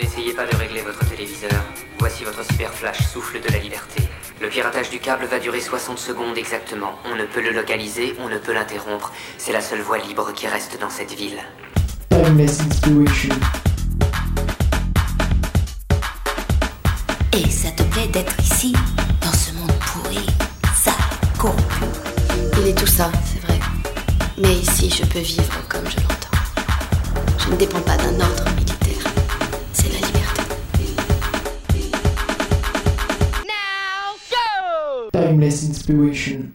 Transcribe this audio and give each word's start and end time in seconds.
N'essayez 0.00 0.32
pas 0.32 0.46
de 0.46 0.56
régler 0.56 0.80
votre 0.80 1.06
téléviseur. 1.06 1.50
Voici 1.98 2.24
votre 2.24 2.42
super 2.44 2.72
flash 2.72 2.98
souffle 3.12 3.40
de 3.40 3.48
la 3.52 3.58
liberté. 3.58 4.02
Le 4.40 4.48
piratage 4.48 4.88
du 4.88 4.98
câble 4.98 5.26
va 5.26 5.38
durer 5.38 5.60
60 5.60 5.98
secondes 5.98 6.38
exactement. 6.38 6.98
On 7.04 7.14
ne 7.14 7.26
peut 7.26 7.42
le 7.42 7.50
localiser, 7.50 8.14
on 8.18 8.28
ne 8.28 8.38
peut 8.38 8.54
l'interrompre. 8.54 9.12
C'est 9.36 9.52
la 9.52 9.60
seule 9.60 9.82
voie 9.82 9.98
libre 9.98 10.32
qui 10.32 10.46
reste 10.46 10.80
dans 10.80 10.88
cette 10.88 11.12
ville. 11.12 11.38
Et 17.32 17.50
ça 17.50 17.70
te 17.70 17.82
plaît 17.82 18.08
d'être 18.08 18.40
ici, 18.40 18.72
dans 19.20 19.32
ce 19.32 19.52
monde 19.54 19.72
pourri, 19.80 20.26
sale, 20.74 20.94
corrompu. 21.38 21.84
Il 22.60 22.68
est 22.68 22.78
tout 22.78 22.86
ça, 22.86 23.10
c'est 23.26 23.46
vrai. 23.46 23.60
Mais 24.38 24.54
ici, 24.54 24.88
je 24.90 25.04
peux 25.04 25.18
vivre 25.18 25.68
comme 25.68 25.84
je 25.84 25.96
l'entends. 25.96 27.36
Je 27.38 27.50
ne 27.50 27.56
dépends 27.56 27.80
pas 27.80 27.96
d'un 27.98 28.18
ordre 28.20 28.51
Timeless 35.32 35.64
Inspiration. 35.66 36.54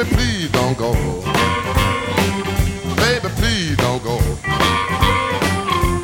Baby, 0.00 0.16
please 0.16 0.50
don't 0.52 0.78
go. 0.78 0.92
Baby, 2.96 3.28
please 3.36 3.76
don't 3.76 4.02
go. 4.02 4.16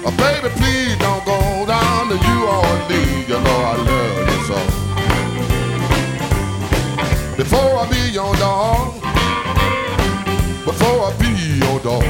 Uh, 0.05 0.11
baby, 0.19 0.51
please 0.55 0.99
don't 0.99 1.25
go 1.25 1.65
down 1.67 2.09
to 2.11 2.17
New 2.17 2.45
Orleans. 2.47 3.27
You 3.27 3.41
know 3.41 3.59
I 3.65 3.75
love 3.89 4.29
you 4.29 4.41
so. 4.49 4.59
Before 7.39 7.79
I 7.79 7.89
be 7.91 8.11
your 8.13 8.35
dog, 8.37 9.01
before 10.67 11.09
I 11.09 11.11
be 11.19 11.31
your 11.65 11.81
dog, 11.81 12.05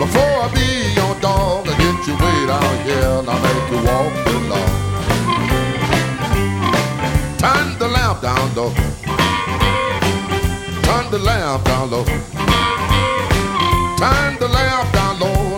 before 0.00 0.36
I 0.42 0.48
be 0.52 0.66
your 0.98 1.14
dog, 1.20 1.68
I 1.68 1.74
get 1.78 2.06
you 2.08 2.14
way 2.14 2.46
down 2.48 2.76
here 2.82 3.20
and 3.20 3.28
I 3.30 3.38
make 3.46 3.70
you 3.70 3.78
walk 3.86 4.12
the 4.26 4.34
law. 4.50 4.68
Turn 7.38 7.78
the 7.78 7.86
lamp 7.86 8.20
down 8.20 8.54
low. 8.56 8.91
The 11.12 11.18
lamp 11.18 11.64
down 11.66 11.90
low. 11.90 12.04
Turn 12.04 12.14
the 14.38 14.48
lamp 14.48 14.92
down 14.94 15.20
low. 15.20 15.51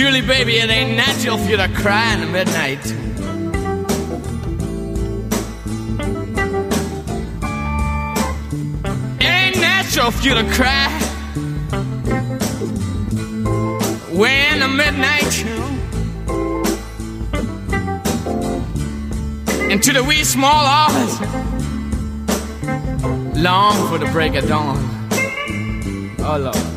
Julie, 0.00 0.22
baby, 0.22 0.56
it 0.56 0.70
ain't 0.70 0.96
natural 0.96 1.36
for 1.36 1.50
you 1.50 1.58
to 1.58 1.68
cry 1.68 2.14
in 2.14 2.20
the 2.20 2.26
midnight. 2.26 2.86
It 9.20 9.26
ain't 9.26 9.56
natural 9.60 10.10
for 10.10 10.26
you 10.26 10.34
to 10.36 10.44
cry 10.54 10.88
when 14.10 14.60
the 14.60 14.68
midnight. 14.68 15.44
Into 19.70 19.92
the 19.92 20.02
wee 20.02 20.24
small 20.24 20.64
hours, 20.64 21.20
long 23.36 23.76
for 23.90 23.98
the 23.98 24.08
break 24.12 24.34
of 24.34 24.48
dawn. 24.48 24.78
Oh 26.20 26.38
Lord. 26.40 26.69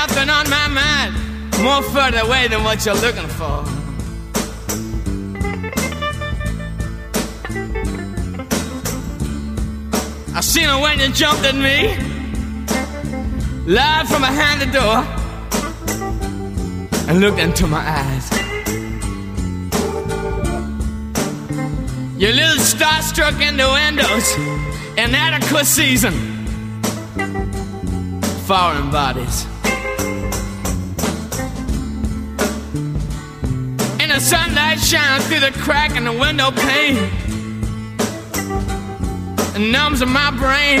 Nothing 0.00 0.30
on 0.30 0.48
my 0.48 0.66
mind 0.82 1.12
more 1.62 1.82
further 1.94 2.20
away 2.26 2.48
than 2.48 2.64
what 2.64 2.78
you're 2.86 3.02
looking 3.06 3.30
for. 3.40 3.56
I 10.34 10.40
seen 10.40 10.68
her 10.72 10.80
when 10.80 11.00
you 11.00 11.08
jumped 11.12 11.44
at 11.44 11.56
me, 11.68 11.78
live 13.66 14.08
from 14.08 14.22
behind 14.22 14.58
the 14.64 14.70
door, 14.80 14.96
and 17.06 17.20
looked 17.20 17.38
into 17.38 17.66
my 17.66 17.84
eyes. 18.02 18.26
Your 22.22 22.32
little 22.32 22.62
starstruck 22.72 23.36
innuendos, 23.46 24.28
inadequate 24.96 25.66
season 25.66 26.14
foreign 28.46 28.90
bodies. 28.90 29.49
Sunlight 34.20 34.78
shines 34.78 35.26
through 35.28 35.40
the 35.40 35.50
crack 35.60 35.96
in 35.96 36.04
the 36.04 36.12
window 36.12 36.50
pane 36.50 36.98
and 39.54 39.72
numbs 39.72 40.04
my 40.04 40.30
brain. 40.30 40.80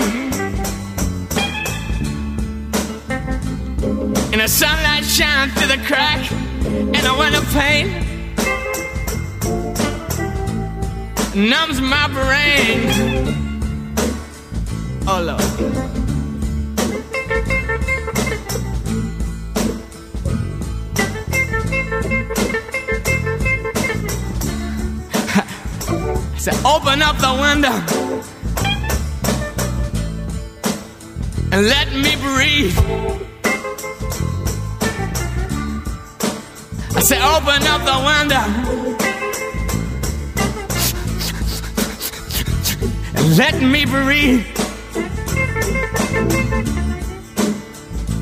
And 4.32 4.40
the 4.40 4.46
sunlight 4.46 5.04
shines 5.04 5.52
through 5.54 5.68
the 5.68 5.82
crack 5.84 6.30
in 6.30 6.92
the 6.92 7.16
window 7.18 7.40
pane 7.52 8.06
numbs 11.34 11.80
my 11.80 12.08
brain. 12.08 12.90
Oh 15.06 15.22
Lord. 15.22 15.99
Say, 26.40 26.52
open 26.64 27.02
up 27.02 27.18
the 27.18 27.34
window 27.38 27.68
and 31.52 31.66
let 31.68 31.92
me 31.92 32.16
breathe. 32.16 32.78
I 36.96 37.00
say, 37.00 37.20
open 37.20 37.62
up 37.66 37.84
the 37.84 37.98
window 38.08 38.44
and 43.16 43.36
let 43.36 43.60
me 43.60 43.84
breathe. 43.84 44.46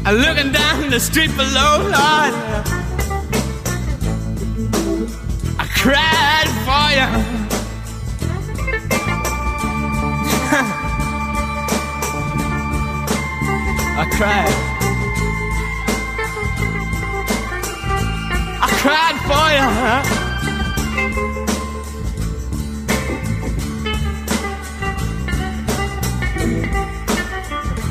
I'm 0.04 0.16
looking 0.16 0.50
down 0.50 0.90
the 0.90 0.98
street 0.98 1.30
below, 1.37 1.82
Lord. 1.82 2.34
I 5.56 5.66
cried 5.76 6.48
for 6.66 6.90
you. 6.98 7.38
Cried. 14.18 14.50
I 18.60 18.66
cried 18.82 19.16
for 19.28 19.48
you. 19.54 19.66
Huh? 19.78 20.02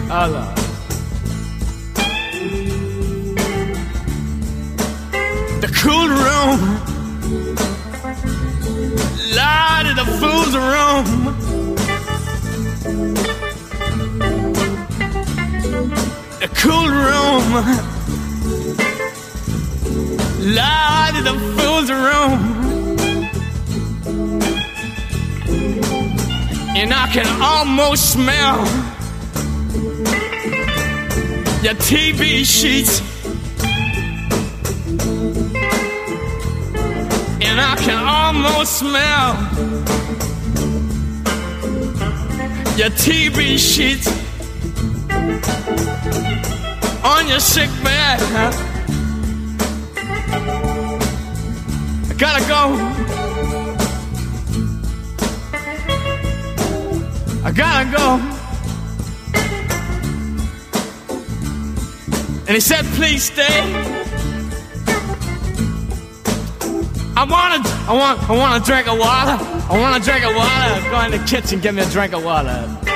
Oh, 0.09 0.19
Allah. 0.19 0.47
The 5.61 5.69
cool 5.81 6.09
room. 6.09 6.59
Lord 9.37 9.85
of 9.87 9.95
the 9.95 10.07
fool's 10.19 10.55
room. 10.57 11.26
Cool 16.59 16.87
room. 16.89 17.53
Lord, 20.55 21.15
the 21.23 21.35
fool's 21.55 21.91
room. 21.91 22.39
And 26.75 26.93
I 26.93 27.07
can 27.13 27.27
almost 27.41 28.13
smell 28.13 28.57
your 31.63 31.75
TB 31.75 32.43
sheets. 32.43 33.01
And 37.39 37.61
I 37.61 37.75
can 37.77 38.03
almost 38.03 38.79
smell 38.79 39.33
your 42.77 42.89
TB 42.89 43.57
sheets 43.59 44.26
on 47.03 47.27
your 47.27 47.39
sick 47.39 47.69
bed. 47.83 48.19
I 52.09 52.13
gotta 52.17 52.47
go. 52.47 52.61
I 57.43 57.51
gotta 57.51 57.91
go. 57.97 58.19
And 62.47 62.55
he 62.55 62.61
said, 62.61 62.85
please 62.95 63.23
stay. 63.23 63.61
I 67.17 67.23
want 67.23 67.65
to, 67.65 67.71
I 67.89 67.93
want, 67.93 68.29
I 68.29 68.37
want 68.37 68.61
a 68.61 68.65
drink 68.65 68.87
of 68.87 68.97
water. 68.97 69.37
I 69.69 69.77
want 69.77 70.01
a 70.01 70.05
drink 70.05 70.23
of 70.23 70.35
water. 70.35 70.89
Go 70.89 71.01
in 71.01 71.11
the 71.11 71.27
kitchen, 71.27 71.59
get 71.59 71.73
me 71.73 71.81
a 71.81 71.89
drink 71.89 72.13
of 72.13 72.23
water. 72.23 72.86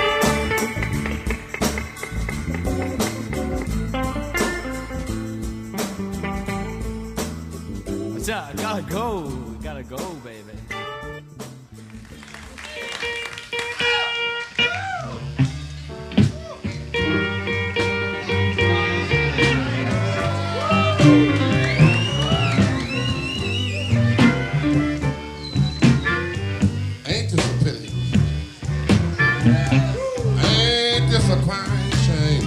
Ain't 29.43 31.09
this 31.09 31.27
a 31.31 31.35
crying 31.41 31.91
shame? 32.05 32.45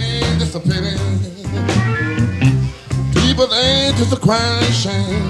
Ain't 0.00 0.38
this 0.38 0.54
a 0.54 0.60
pity? 0.60 0.96
People 3.12 3.52
ain't 3.52 3.98
a 4.10 4.16
crying 4.16 4.72
shame? 4.72 5.28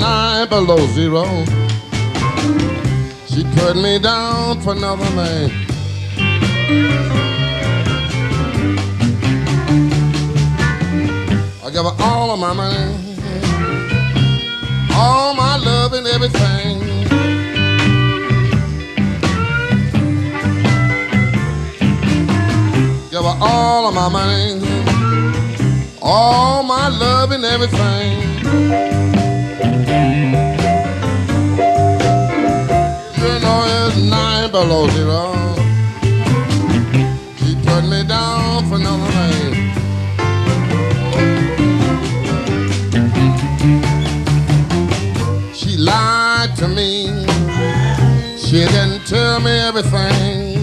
Nine 0.00 0.48
below 0.50 0.86
zero. 0.88 1.24
She 3.26 3.42
put 3.56 3.76
me 3.76 3.98
down 3.98 4.60
for 4.60 4.72
another 4.72 5.10
man. 5.16 5.50
Give 11.74 11.84
her 11.84 12.04
all 12.04 12.30
of 12.30 12.38
my 12.38 12.52
money, 12.52 12.94
all 14.94 15.34
my 15.34 15.56
love 15.56 15.92
and 15.92 16.06
everything. 16.06 16.78
Give 23.10 23.24
her 23.24 23.38
all 23.40 23.88
of 23.88 23.94
my 23.94 24.08
money, 24.08 24.62
all 26.00 26.62
my 26.62 26.86
love 26.86 27.32
and 27.32 27.44
everything. 27.44 28.20
You 33.18 33.40
know 33.40 33.64
it's 33.66 33.96
nine 33.96 34.52
below 34.52 34.88
zero. 34.90 35.33
Tell 49.14 49.38
me 49.38 49.52
everything. 49.52 50.58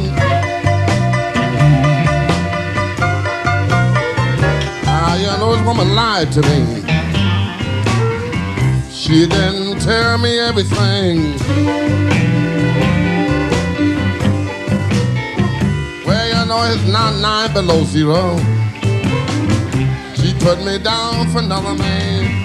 Ah, 4.94 5.16
you 5.16 5.32
know 5.40 5.56
this 5.56 5.66
woman 5.66 5.96
lied 5.96 6.30
to 6.34 6.42
me. 6.42 6.60
She 8.92 9.26
didn't 9.26 9.80
tell 9.80 10.18
me 10.18 10.38
everything. 10.40 11.16
Well, 16.06 16.26
you 16.34 16.46
know 16.50 16.62
it's 16.74 16.88
not 16.92 17.12
nine 17.22 17.54
below 17.54 17.86
zero. 17.86 18.38
She 20.18 20.34
put 20.46 20.58
me 20.66 20.78
down 20.78 21.30
for 21.32 21.40
another 21.40 21.74
man. 21.76 22.42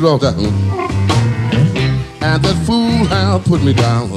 Below 0.00 0.18
zero 0.18 0.32
down. 0.32 0.46
And 2.22 2.42
that 2.42 2.64
fool 2.66 3.06
have 3.06 3.44
put 3.44 3.62
me 3.62 3.72
down. 3.72 4.10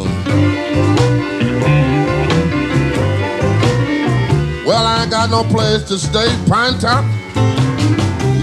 Well, 4.65 4.85
I 4.85 5.01
ain't 5.01 5.11
got 5.11 5.29
no 5.29 5.43
place 5.43 5.83
to 5.89 5.97
stay, 5.97 6.27
Pine 6.47 6.79
Top. 6.79 7.03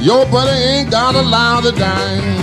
Your 0.03 0.27
buddy 0.27 0.51
ain't 0.51 0.91
got 0.91 1.15
a 1.15 1.23
loud 1.23 1.65
to 1.65 1.73
dime. 1.73 2.43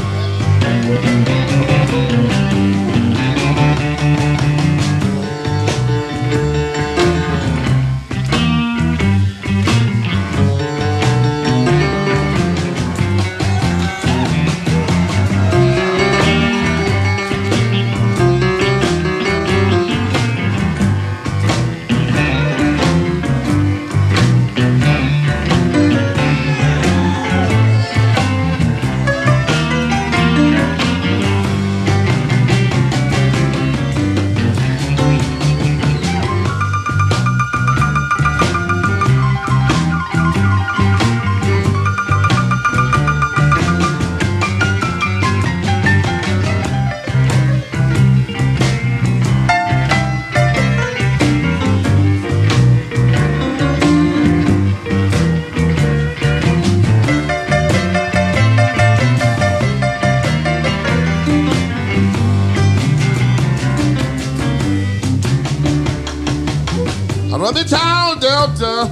The 67.64 67.76
town 67.76 68.20
Delta, 68.20 68.88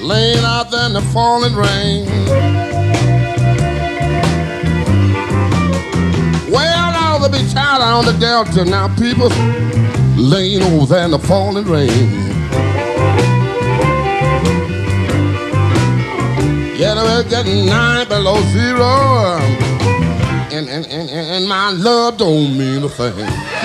laying 0.00 0.44
out 0.44 0.70
there 0.70 0.86
in 0.86 0.92
the 0.92 1.02
falling 1.12 1.56
rain. 1.56 2.06
Well, 6.52 6.92
now 6.92 7.18
the 7.18 7.28
beach 7.28 7.56
out 7.56 7.80
on 7.80 8.04
the 8.04 8.12
Delta, 8.20 8.64
now 8.64 8.94
people 8.96 9.28
laying 10.16 10.62
over 10.62 10.86
there 10.86 11.04
in 11.04 11.10
the 11.10 11.18
falling 11.18 11.64
rain. 11.64 11.88
Yeah, 16.78 16.94
we're 17.02 17.28
getting 17.28 17.66
nine 17.66 18.06
below 18.06 18.40
zero, 18.52 19.38
and, 20.52 20.68
and, 20.68 20.86
and, 20.86 21.10
and 21.10 21.48
my 21.48 21.72
love 21.72 22.18
don't 22.18 22.56
mean 22.56 22.84
a 22.84 22.88
thing. 22.88 23.57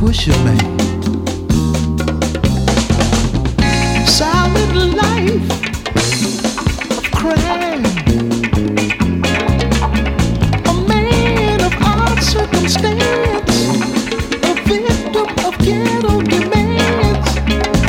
worship 0.00 0.36
me. 0.44 0.56
solid 4.06 4.74
life 4.96 5.46
a 6.90 7.10
crime. 7.16 7.84
A 10.66 10.88
man 10.88 11.60
of 11.60 11.74
odd 11.82 12.22
circumstance, 12.22 13.56
a 14.42 14.54
victim 14.68 15.28
of 15.46 15.58
ghetto 15.58 16.22
demands. 16.22 17.28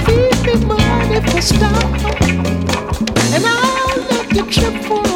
Feed 0.06 0.38
me 0.46 0.66
money 0.66 1.22
for 1.30 1.42
stock, 1.42 1.84
and 3.36 3.46
I'll 3.46 3.98
let 4.10 4.36
you 4.36 4.46
trip 4.52 4.84
for. 4.84 5.11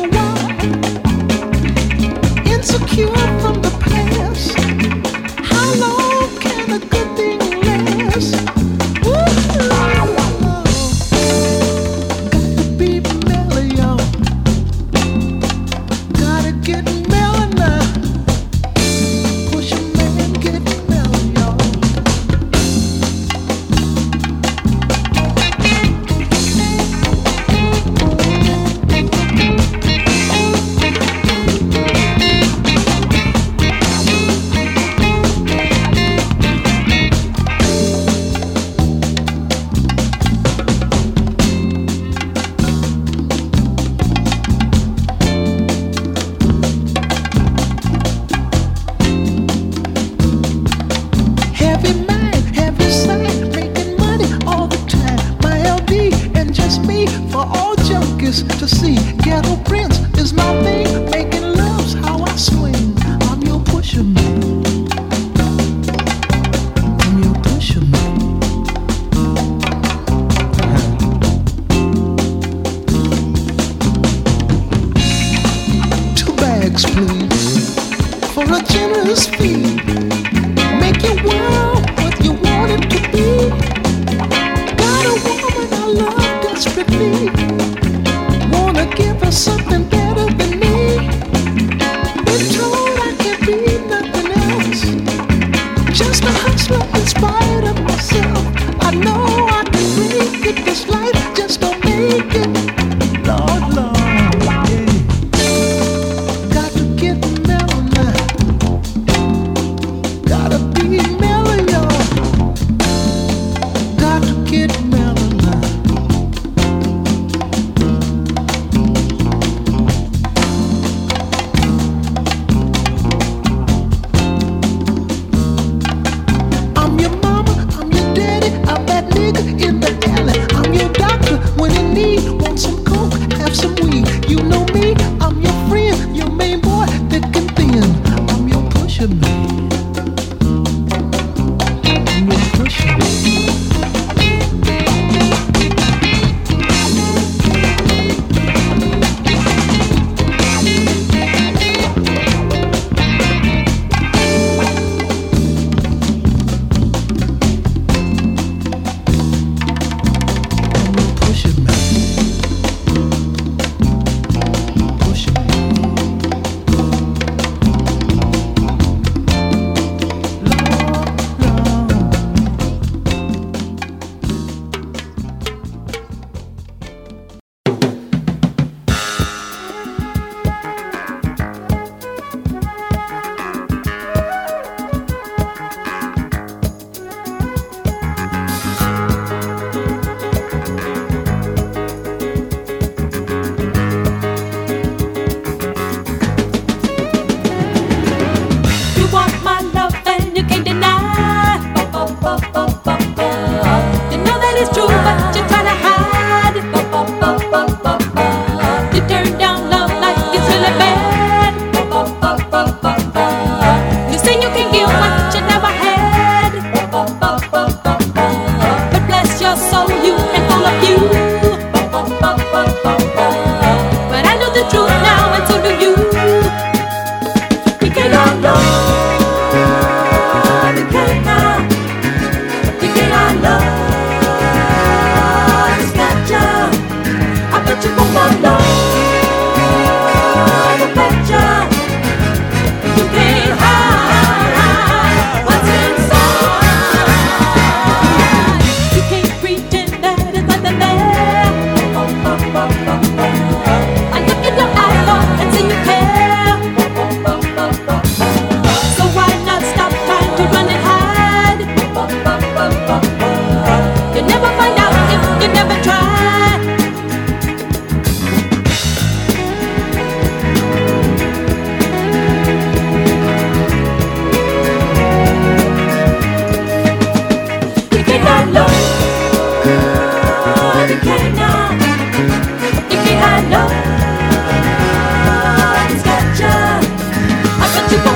the 210.65 210.79
best. 210.79 211.04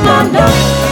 Mama, 0.04 0.24
no. 0.32 0.89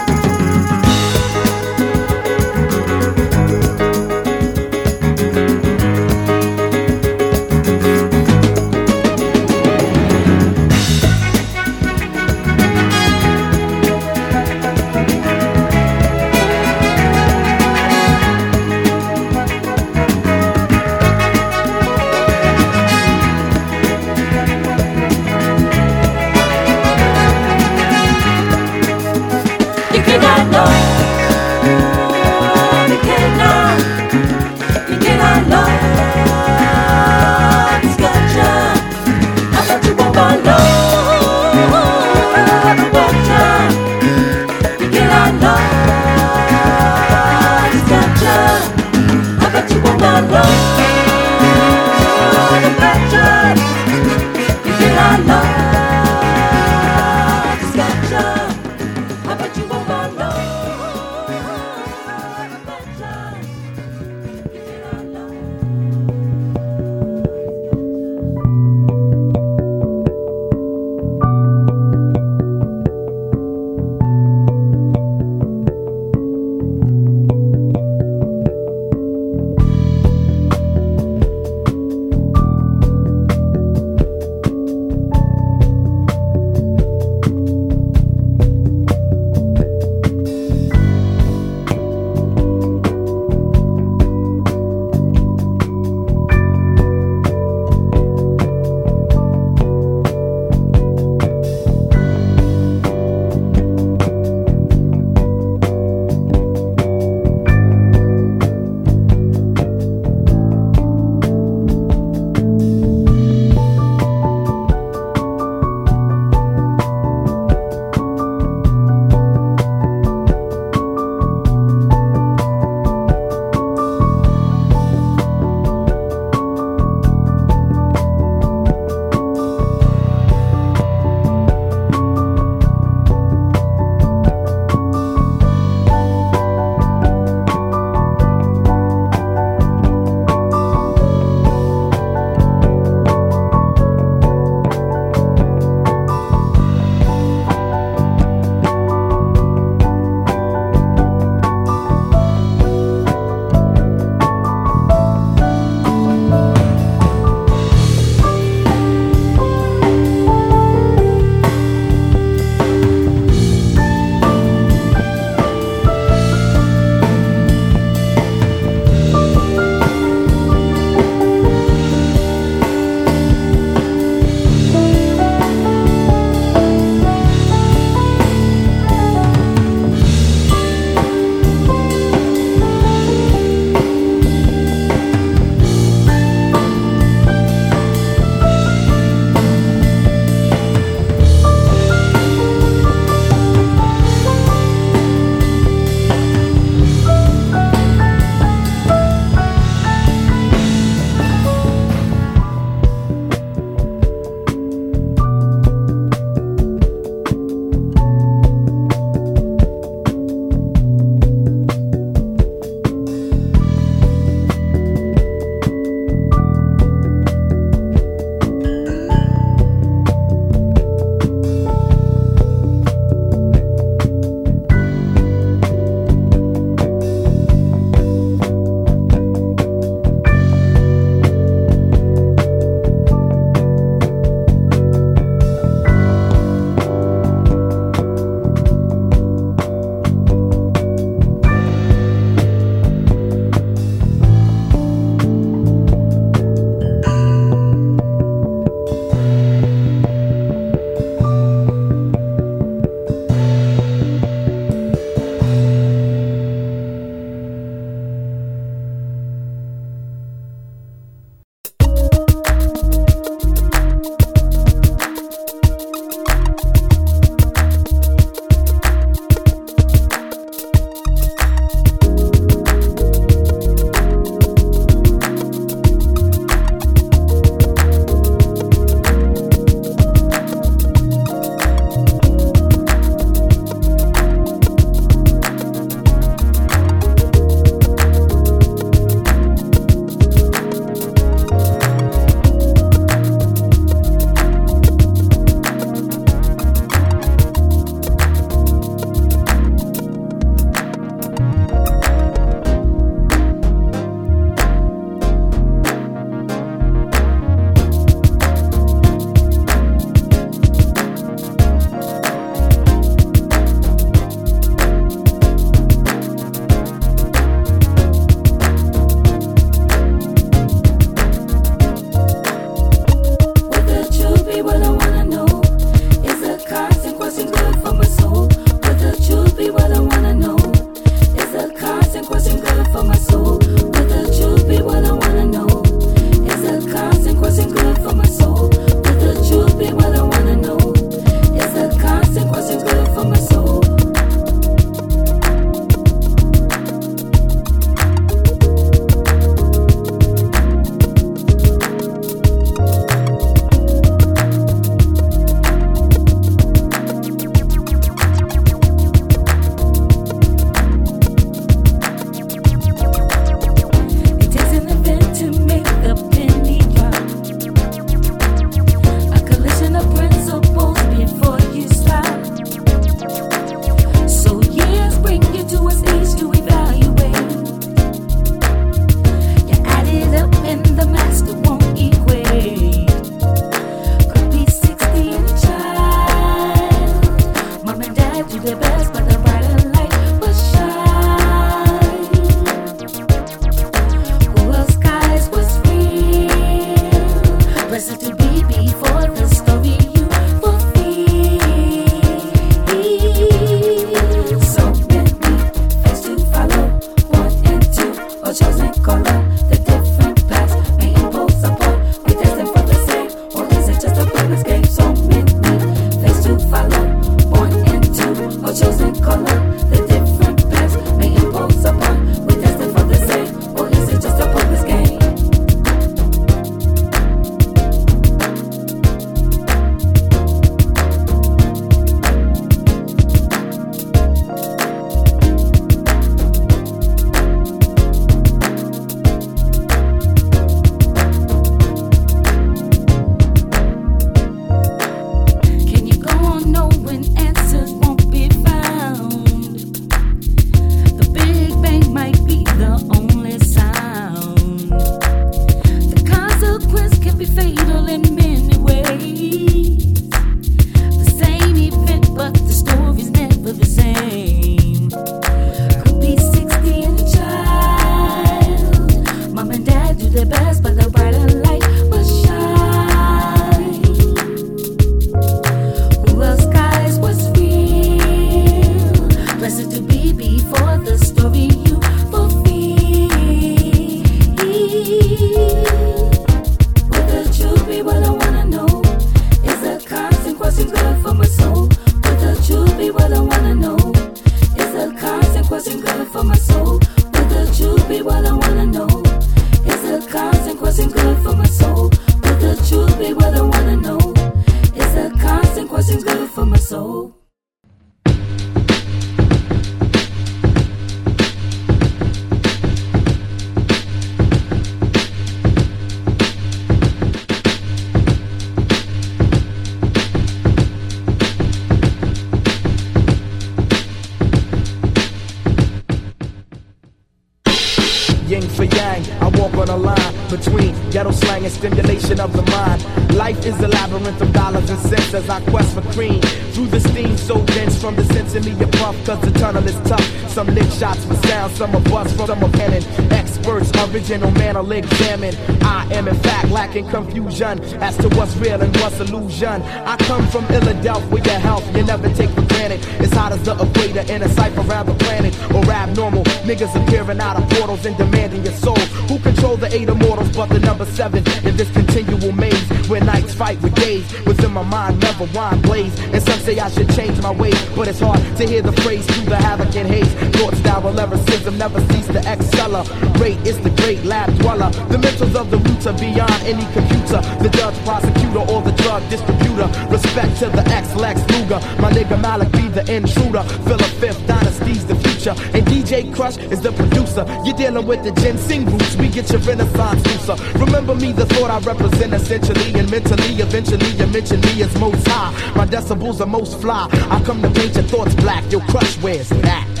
A 529.91 529.97
line 529.97 530.49
between 530.49 530.93
ghetto 531.09 531.31
slang 531.31 531.65
and 531.65 531.73
stimulation 531.73 532.39
of 532.39 532.53
the 532.53 532.63
mind. 532.71 533.01
Life 533.35 533.65
is 533.65 533.77
a 533.81 533.87
labyrinth 533.87 534.41
of 534.41 534.53
dollars 534.53 534.89
and 534.89 534.99
cents 534.99 535.33
as 535.33 535.49
I 535.49 535.59
quest 535.69 535.93
for 535.93 536.01
cream. 536.13 536.41
Through 536.73 536.87
the 536.87 536.99
steam 536.99 537.37
so 537.37 537.63
dense 537.65 537.99
from 537.99 538.15
the 538.15 538.23
sense 538.25 538.55
in 538.55 538.63
me 538.63 538.71
a 538.83 538.87
puff, 538.87 539.15
cause 539.25 539.41
the 539.41 539.51
tunnel 539.59 539.85
is 539.85 539.99
tough. 540.09 540.25
Some 540.49 540.67
lick 540.67 540.89
shots 540.91 541.23
for 541.25 541.35
sound, 541.47 541.73
some 541.73 541.95
are 541.95 542.01
bust 542.01 542.35
from 542.35 542.47
some 542.47 542.63
are 542.63 542.71
cannon. 542.71 543.03
Experts, 543.31 543.91
original 544.13 544.51
man 544.51 544.75
will 544.75 544.91
examine. 544.91 545.55
I 545.81 546.07
am 546.13 546.27
in 546.27 546.35
fact 546.35 546.69
lacking 546.69 547.09
confusion 547.09 547.79
as 548.01 548.15
to 548.17 548.29
what's 548.35 548.55
real 548.57 548.81
and 548.81 548.95
what's 548.97 549.19
illusion. 549.19 549.81
I 549.81 550.15
come 550.17 550.47
from 550.47 550.65
Philadelphia, 550.67 551.59
health 551.59 551.85
you 551.95 552.03
never 552.03 552.29
take 552.33 552.49
for 552.51 552.65
granted. 552.67 552.99
It's 553.19 553.33
hot 553.33 553.51
as 553.51 553.63
the 553.63 553.73
equator 553.73 554.23
in 554.31 554.41
a 554.41 554.49
cipher 554.49 554.81
around 554.81 555.07
the 555.07 555.15
planet. 555.15 555.53
Or 555.73 555.83
abnormal 555.89 556.43
niggas 556.67 556.95
appearing 556.95 557.39
out 557.39 557.57
of 557.57 557.69
portals 557.69 558.05
and 558.05 558.17
demanding 558.17 558.50
your 558.63 558.73
soul. 558.73 558.99
Who 559.29 559.39
control 559.39 559.77
the 559.77 559.93
eight 559.93 560.09
immortals 560.09 560.55
but 560.55 560.69
the 560.69 560.79
number 560.79 561.05
seven 561.05 561.43
in 561.65 561.77
this 561.77 561.91
continual 561.91 562.51
maze 562.51 562.83
where 563.07 563.23
nights 563.23 563.53
fight 563.53 563.81
with 563.81 563.95
days? 563.95 564.25
Within 564.45 564.71
my 564.73 564.83
mind, 564.83 565.19
never 565.19 565.45
wine 565.53 565.81
blaze. 565.81 566.17
And 566.33 566.41
some 566.43 566.59
say 566.59 566.79
I 566.79 566.89
should 566.89 567.09
change 567.15 567.41
my 567.41 567.51
ways, 567.51 567.79
but 567.95 568.07
it's 568.07 568.19
hard 568.19 568.39
to 568.57 568.67
hear 568.67 568.81
the 568.81 568.93
phrase 569.01 569.25
through 569.27 569.45
the 569.45 569.57
havoc 569.57 569.95
and 569.95 570.07
haze. 570.07 570.31
Thought 570.55 570.75
style 570.75 571.11
lyricism 571.11 571.77
never 571.77 571.99
cease 572.09 572.27
to 572.27 572.39
accelerate. 572.47 573.57
It's 573.65 573.77
the 573.79 573.89
great 574.01 574.23
lab 574.23 574.55
dweller. 574.59 574.89
The 575.09 575.17
mentals 575.17 575.55
of 575.55 575.71
the 575.71 575.77
roots 575.77 576.07
are 576.07 576.17
beyond 576.17 576.53
any 576.63 576.85
computer. 576.93 577.41
The 577.63 577.69
judge, 577.69 577.95
prosecutor, 578.05 578.59
or 578.59 578.81
the 578.81 578.91
drug 579.03 579.27
distributor. 579.29 579.87
Respect 580.09 580.57
to 580.59 580.69
the 580.69 580.83
ex 580.89 581.15
Lex 581.15 581.39
Luger. 581.51 581.79
My 582.01 582.11
nigga 582.11 582.39
Malik 582.39 582.71
be 582.71 582.87
the 582.87 583.03
intruder. 583.11 583.63
Philip 583.87 584.11
Fifth 584.21 584.45
Dynasty's 584.47 585.05
the 585.05 585.15
future. 585.15 585.55
And 585.73 585.85
DJ 585.87 586.33
Krush 586.33 586.57
is 586.71 586.81
the 586.81 586.91
producer. 586.91 587.45
You're 587.65 587.77
dealing 587.77 588.05
with 588.05 588.23
the 588.23 588.31
ginseng 588.41 588.85
roots. 588.85 589.15
We 589.15 589.29
get 589.29 589.49
your 589.51 589.61
renaissance 589.61 590.21
juicer. 590.23 590.57
Remember 590.79 591.15
me, 591.15 591.31
the 591.31 591.45
thought 591.45 591.69
I 591.69 591.79
represent 591.79 592.33
essentially 592.33 592.93
and 592.99 593.09
mentally. 593.09 593.55
Eventually, 593.61 594.09
you 594.11 594.27
mention 594.27 594.59
me 594.61 594.83
as 594.83 594.93
most 594.99 595.27
high. 595.27 595.51
My 595.75 595.85
decibels 595.85 596.41
are 596.41 596.47
most 596.47 596.79
fly. 596.81 597.07
I 597.29 597.41
come 597.43 597.61
to 597.61 597.69
paint 597.69 597.95
your 597.95 598.03
thoughts 598.03 598.35
black. 598.35 598.69
Your 598.71 598.81
crush 598.81 599.17
wears 599.21 599.49
that. 599.49 600.00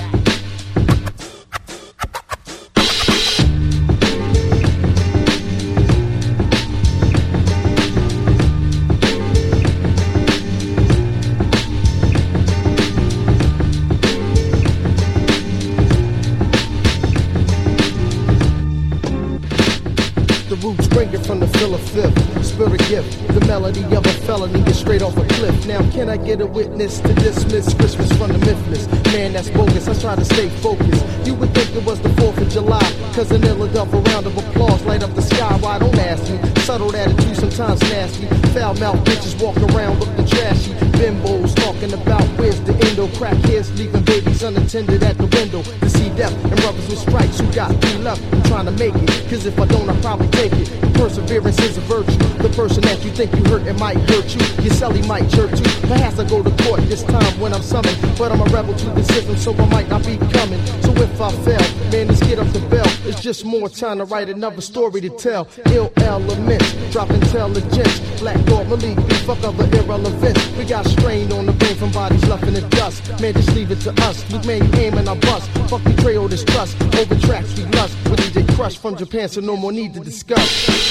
Straight 24.81 25.01
off 25.03 25.15
a 25.15 25.25
cliff. 25.35 25.67
Now, 25.67 25.79
can 25.91 26.09
I 26.09 26.17
get 26.17 26.41
a 26.41 26.45
witness 26.45 26.99
to 27.01 27.13
dismiss 27.13 27.73
Christmas 27.73 28.11
from 28.17 28.33
the 28.33 28.39
mythless? 28.39 28.87
Man, 29.13 29.33
that's 29.33 29.49
bogus. 29.49 29.87
I 29.87 29.93
try 29.93 30.15
to 30.15 30.25
stay 30.25 30.49
focused. 30.59 31.05
You 31.25 31.35
would 31.35 31.53
think 31.53 31.75
it 31.75 31.85
was 31.85 32.01
the 32.01 32.09
4th 32.09 32.37
of 32.41 32.49
July. 32.49 32.81
Cause 33.13 33.31
an 33.31 33.43
ill 33.43 33.61
a 33.63 33.83
round 34.11 34.25
of 34.25 34.35
applause 34.37 34.83
light 34.83 35.03
up 35.03 35.13
the 35.13 35.21
sky. 35.21 35.55
Why 35.57 35.77
don't 35.77 35.95
ask 35.95 36.23
me? 36.31 36.37
Subtle 36.61 36.95
attitude, 36.95 37.37
sometimes 37.37 37.81
nasty. 37.81 38.25
Foul 38.53 38.73
mouth 38.75 38.99
bitches 39.05 39.39
walk 39.41 39.57
around 39.57 39.99
looking 39.99 40.25
trashy. 40.25 40.71
Bimbos 40.97 41.55
talking 41.55 41.93
about 41.93 42.25
where's 42.39 42.59
the 42.61 42.73
endo. 42.87 43.07
Crack 43.17 43.37
kids 43.43 43.69
leaving 43.77 44.03
babies 44.03 44.41
unattended 44.41 45.03
at 45.03 45.17
the 45.17 45.27
window. 45.27 45.61
To 45.61 45.89
see 45.89 46.09
death 46.15 46.33
and 46.43 46.55
brothers 46.61 46.89
with 46.89 46.99
stripes 46.99 47.39
who 47.39 47.51
got 47.53 47.69
three 47.81 48.01
left. 48.01 48.21
I'm 48.33 48.43
trying 48.43 48.65
to 48.65 48.71
make 48.71 48.95
it. 48.95 49.29
Cause 49.29 49.45
if 49.45 49.59
I 49.59 49.65
don't, 49.65 49.87
I'll 49.89 50.01
probably 50.01 50.29
take 50.29 50.53
it. 50.53 50.80
Perseverance 51.01 51.59
is 51.61 51.77
a 51.79 51.81
virtue. 51.81 52.15
The 52.43 52.49
person 52.49 52.83
that 52.83 53.03
you 53.03 53.09
think 53.09 53.33
you 53.35 53.43
hurt, 53.45 53.65
it 53.65 53.73
might 53.79 53.97
hurt 54.07 54.35
you. 54.35 54.41
Your 54.61 54.71
celly 54.71 55.05
might 55.07 55.27
jerk 55.29 55.49
you. 55.49 55.65
Perhaps 55.89 56.19
I 56.19 56.29
go 56.29 56.43
to 56.43 56.63
court 56.63 56.81
this 56.81 57.01
time 57.01 57.39
when 57.39 57.53
I'm 57.53 57.63
summoned. 57.63 57.97
But 58.19 58.31
I'm 58.31 58.39
a 58.39 58.45
rebel 58.53 58.75
to 58.75 58.85
the 58.85 59.03
system, 59.05 59.35
so 59.35 59.51
I 59.55 59.65
might 59.65 59.89
not 59.89 60.05
be 60.05 60.17
coming. 60.17 60.63
So 60.83 60.93
if 60.93 61.19
I 61.19 61.31
fail, 61.41 61.91
man, 61.91 62.07
let's 62.07 62.19
get 62.19 62.37
up 62.37 62.45
the 62.53 62.59
bell. 62.69 62.85
It's 63.09 63.19
just 63.19 63.45
more 63.45 63.67
time 63.67 63.97
to 63.97 64.05
write 64.05 64.29
another 64.29 64.61
story 64.61 65.01
to 65.01 65.09
tell. 65.09 65.47
Ill 65.71 65.91
elements, 65.97 66.71
drop 66.91 67.09
intelligence. 67.09 67.99
Black 68.19 68.37
Dog 68.45 68.69
Malik, 68.69 68.95
we 68.97 69.15
fuck 69.25 69.43
other 69.43 69.65
irrelevant. 69.79 70.37
We 70.55 70.65
got 70.65 70.85
strain 70.85 71.31
on 71.31 71.47
the 71.47 71.53
brain 71.53 71.77
from 71.77 71.91
bodies 71.93 72.27
left 72.27 72.43
in 72.43 72.53
the 72.53 72.61
dust. 72.77 73.01
Man, 73.19 73.33
just 73.33 73.55
leave 73.55 73.71
it 73.71 73.81
to 73.81 73.91
us. 74.03 74.31
Luke, 74.31 74.45
man, 74.45 74.61
aim 74.75 74.99
and 74.99 75.09
I 75.09 75.15
bust. 75.15 75.49
Fuck 75.67 75.83
betrayal, 75.83 76.27
distrust. 76.27 76.79
Over 76.95 77.15
tracks 77.15 77.57
we 77.57 77.65
lust. 77.73 77.97
With 78.07 78.19
DJ 78.19 78.45
Krush 78.53 78.77
from 78.77 78.95
Japan, 78.97 79.29
so 79.29 79.41
no 79.41 79.57
more 79.57 79.71
need 79.71 79.95
to 79.95 79.99
discuss. 79.99 80.90